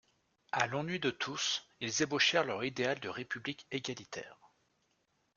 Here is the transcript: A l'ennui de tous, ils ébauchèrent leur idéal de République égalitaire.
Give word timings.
A 0.51 0.65
l'ennui 0.65 0.99
de 0.99 1.11
tous, 1.11 1.61
ils 1.79 2.01
ébauchèrent 2.01 2.43
leur 2.43 2.63
idéal 2.63 2.99
de 2.99 3.07
République 3.07 3.67
égalitaire. 3.69 4.35